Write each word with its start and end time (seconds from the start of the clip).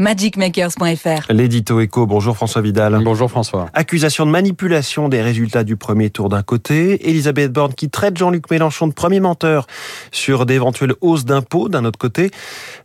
magicmakers.fr. 0.00 1.30
L'édito 1.30 1.78
éco, 1.78 2.06
bonjour 2.06 2.34
François 2.34 2.62
Vidal. 2.62 2.98
Bonjour 3.04 3.30
François. 3.30 3.68
Accusation 3.74 4.24
de 4.24 4.30
manipulation 4.30 5.10
des 5.10 5.20
résultats 5.20 5.62
du 5.62 5.76
premier 5.76 6.08
tour 6.08 6.30
d'un 6.30 6.42
côté, 6.42 7.06
Elisabeth 7.10 7.52
Borne 7.52 7.74
qui 7.74 7.90
traite 7.90 8.16
Jean-Luc 8.16 8.50
Mélenchon 8.50 8.88
de 8.88 8.94
premier 8.94 9.20
menteur 9.20 9.66
sur 10.10 10.46
d'éventuelles 10.46 10.94
hausses 11.02 11.26
d'impôts 11.26 11.68
d'un 11.68 11.84
autre 11.84 11.98
côté. 11.98 12.30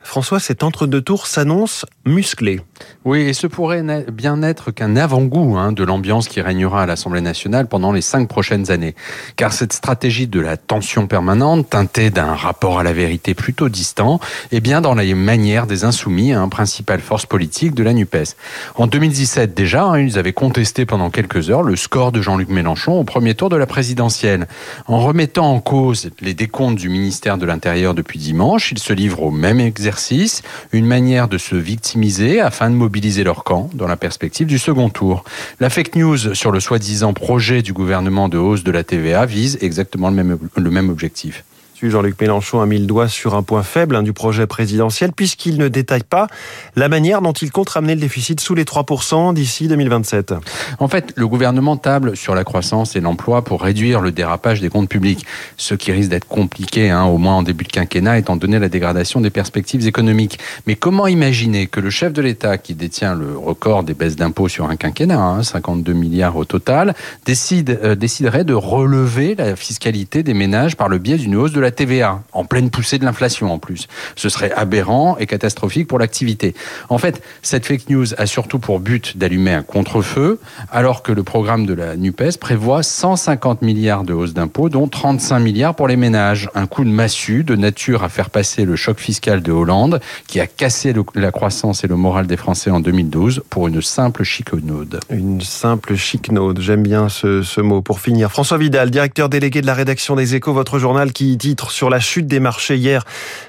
François, 0.02 0.42
cet 0.42 0.62
entre-deux 0.62 1.02
tours 1.02 1.28
s'annonce 1.28 1.86
musclé. 2.06 2.60
Oui, 3.06 3.22
et 3.22 3.34
ce 3.34 3.48
pourrait 3.48 3.84
bien 4.12 4.44
être 4.44 4.72
qu'un 4.72 4.98
avant-goût 4.98 5.56
hein, 5.58 5.72
de 5.72 5.86
l'ambiance 5.86 6.28
qui 6.28 6.42
régnera 6.42 6.84
à 6.84 6.86
l'Assemblée 6.86 7.22
nationale 7.22 7.68
pendant 7.68 7.94
les 7.94 8.02
cinq 8.02 8.28
prochaines 8.28 8.72
années. 8.72 8.94
Car 9.38 9.54
cette 9.54 9.72
stratégie 9.72 10.28
de 10.28 10.42
la 10.42 10.58
tension 10.58 11.08
permanente, 11.08 11.70
teintée 11.70 12.10
d'un 12.10 12.34
rapport 12.34 12.78
à 12.78 12.84
la 12.84 12.92
vérité 12.92 13.34
plutôt 13.34 13.70
distant, 13.70 14.20
est 14.52 14.60
bien 14.60 14.82
dans 14.82 14.96
la 14.96 15.06
manière 15.16 15.66
des 15.66 15.86
insoumis, 15.86 16.34
hein, 16.34 16.50
principale 16.50 17.00
force 17.06 17.26
politique 17.26 17.74
de 17.74 17.84
la 17.84 17.94
NUPES. 17.94 18.36
En 18.76 18.88
2017 18.88 19.54
déjà, 19.54 19.86
hein, 19.86 20.00
ils 20.00 20.18
avaient 20.18 20.34
contesté 20.34 20.86
pendant 20.86 21.10
quelques 21.10 21.50
heures 21.50 21.64
le 21.64 21.76
score 21.76 22.12
de 22.12 22.22
Jean-Luc 22.22 22.50
Mélenchon 22.50 23.00
au 23.00 23.04
premier 23.04 23.36
tour 23.36 23.50
de 23.50 23.56
la 23.56 23.66
présidentielle. 23.66 24.48
En 24.88 25.00
remettant 25.00 25.54
en 25.54 25.60
cause 25.60 26.10
les 26.20 26.34
décomptes 26.34 26.78
du 26.78 26.90
ministère 26.90 27.38
de 27.38 27.46
l'Intérieur 27.46 27.94
depuis 27.94 28.20
dimanche, 28.20 28.72
ils 28.72 28.80
se 28.80 28.92
livrent 28.92 29.24
au 29.24 29.32
même 29.32 29.60
exercice, 29.60 30.42
une 30.72 30.86
manière 30.86 31.28
de 31.28 31.38
se 31.38 31.56
victimiser 31.56 32.42
afin 32.42 32.70
de 32.70 32.76
mobiliser 32.76 33.24
leur 33.24 33.44
camp 33.44 33.70
dans 33.74 33.88
la 33.88 33.96
perspective 33.96 34.48
du 34.48 34.60
second 34.60 34.90
tour. 34.90 35.24
La 35.60 35.70
fake 35.70 35.96
news 35.96 36.34
sur 36.34 36.52
le 36.52 36.60
soi-disant 36.60 37.14
projet 37.14 37.62
du 37.62 37.72
gouvernement 37.72 38.30
de 38.30 38.38
hausse 38.38 38.64
de 38.64 38.72
la 38.72 38.84
TVA 38.84 39.26
vise 39.26 39.58
exactement 39.62 40.10
le 40.10 40.16
même, 40.16 40.38
le 40.56 40.70
même 40.72 40.90
objectif. 40.90 41.44
Jean-Luc 41.82 42.20
Mélenchon 42.20 42.62
a 42.62 42.66
mis 42.66 42.80
le 42.80 42.86
doigt 42.86 43.08
sur 43.08 43.36
un 43.36 43.44
point 43.44 43.64
faible 43.64 43.96
hein, 43.96 44.04
du 44.04 44.14
projet 44.14 44.48
présidentiel, 44.48 45.12
puisqu'il 45.12 45.58
ne 45.58 45.68
détaille 45.68 46.04
pas 46.04 46.28
la 46.76 46.90
manière 46.90 47.22
dont 47.22 47.34
il 47.34 47.52
compte 47.52 47.70
ramener 47.70 47.96
le 47.96 48.02
déficit 48.02 48.40
sous 48.40 48.56
les 48.56 48.64
3% 48.64 49.34
d'ici 49.34 49.68
2027. 49.68 50.34
En 50.80 50.88
fait, 50.88 51.14
le 51.16 51.28
gouvernement 51.28 51.78
table 51.78 52.16
sur 52.16 52.34
la 52.34 52.44
croissance 52.44 52.96
et 52.96 53.02
l'emploi 53.02 53.44
pour 53.44 53.62
réduire 53.62 54.02
le 54.02 54.12
dérapage 54.12 54.62
des 54.62 54.70
comptes 54.70 54.90
publics, 54.90 55.26
ce 55.58 55.76
qui 55.76 55.92
risque 55.92 56.10
d'être 56.10 56.28
compliqué, 56.28 56.90
hein, 56.90 57.04
au 57.04 57.18
moins 57.18 57.36
en 57.36 57.44
début 57.44 57.66
de 57.66 57.72
quinquennat, 57.72 58.18
étant 58.18 58.36
donné 58.36 58.58
la 58.60 58.70
dégradation 58.70 59.22
des 59.22 59.30
perspectives 59.30 59.86
économiques. 59.86 60.40
Mais 60.68 60.76
comment 60.76 61.08
imaginer 61.08 61.68
que 61.68 61.80
le 61.80 61.90
chef 61.90 62.14
de 62.14 62.22
l'État, 62.22 62.58
qui 62.58 62.74
détient 62.74 63.16
le 63.16 63.38
record 63.38 63.84
des 63.84 63.94
baisses 63.94 64.16
d'impôts 64.16 64.48
sur 64.48 64.70
un 64.70 64.76
quinquennat, 64.76 65.20
hein, 65.20 65.44
52 65.44 65.94
milliards 65.94 66.38
au 66.38 66.46
total, 66.46 66.96
euh, 67.28 67.96
déciderait 67.96 68.44
de 68.44 68.54
relever 68.54 69.36
la 69.36 69.56
fiscalité 69.56 70.24
des 70.24 70.34
ménages 70.34 70.76
par 70.76 70.90
le 70.90 70.98
biais 70.98 71.18
d'une 71.18 71.36
hausse 71.36 71.52
de 71.52 71.60
la 71.60 71.72
TVA, 71.76 72.24
en 72.34 72.46
pleine 72.46 72.70
poussée 72.70 72.98
de 72.98 73.06
l'inflation 73.06 73.54
en 73.54 73.60
plus. 73.60 73.88
Ce 74.16 74.30
serait 74.30 74.52
aberrant 74.52 75.18
et 75.18 75.28
catastrophique 75.28 75.88
pour 75.88 76.00
l'activité. 76.00 76.56
En 76.90 76.98
fait, 76.98 77.22
cette 77.42 77.66
fake 77.66 77.90
news 77.90 78.14
a 78.18 78.26
surtout 78.26 78.60
pour 78.60 78.80
but 78.80 79.18
d'allumer 79.18 79.54
un 79.54 79.62
contre-feu, 79.64 80.40
alors 80.72 81.04
que 81.04 81.12
le 81.12 81.24
programme 81.24 81.66
de 81.66 81.74
la 81.74 81.96
NUPES 81.96 82.38
prévoit 82.40 82.84
150 82.84 83.62
milliards 83.62 84.04
de 84.04 84.14
hausse 84.14 84.34
d'impôts, 84.34 84.70
dont 84.70 84.88
35 84.88 85.40
milliards 85.40 85.76
pour 85.76 85.88
les 85.88 85.98
ménages. 85.98 86.50
Un 86.56 86.68
coup 86.68 86.84
de 86.84 86.90
massue 86.90 87.44
de 87.44 87.56
nature 87.56 88.04
à 88.04 88.10
faire 88.10 88.30
passer 88.30 88.66
le 88.66 88.76
choc 88.76 89.00
fiscal 89.00 89.42
de 89.42 89.52
Hollande, 89.52 90.00
qui 90.28 90.40
a 90.40 90.48
cassé 90.48 90.94
la 91.16 91.32
croissance 91.32 91.84
et 91.84 91.88
le 91.88 91.96
moral 91.96 92.28
des 92.28 92.38
Français 92.38 92.72
en 92.72 92.80
2012, 92.80 93.44
pour 93.50 93.68
une 93.68 93.82
simple 93.82 94.24
chicanaude. 94.24 95.00
Une 95.10 95.42
simple 95.42 95.96
chicanaude, 95.96 96.60
j'aime 96.60 96.84
bien 96.84 97.10
ce, 97.10 97.42
ce 97.42 97.62
mot. 97.62 97.82
Pour 97.82 98.00
finir, 98.00 98.32
François 98.32 98.58
Vidal, 98.58 98.90
directeur 98.90 99.30
délégué 99.30 99.62
de 99.62 99.68
la 99.68 99.74
rédaction 99.74 100.16
des 100.16 100.36
Échos, 100.36 100.54
votre 100.54 100.80
journal 100.80 101.12
qui 101.12 101.38
sur 101.70 101.90
la 101.90 102.00
chute 102.00 102.28
des 102.28 102.40
marchés 102.40 102.78
hier 102.78 103.04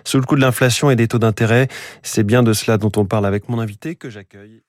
sous 0.04 0.18
le 0.18 0.24
coup 0.24 0.36
de 0.36 0.40
l'inflation 0.40 0.90
et 0.90 0.96
des 0.96 1.08
taux 1.08 1.18
d'intérêt. 1.18 1.68
C'est 2.02 2.24
bien 2.24 2.42
de 2.42 2.52
cela 2.52 2.78
dont 2.78 2.92
on 2.96 3.04
parle 3.04 3.26
avec 3.26 3.48
mon 3.48 3.60
invité 3.60 3.94
que 3.96 4.10
j'accueille. 4.10 4.62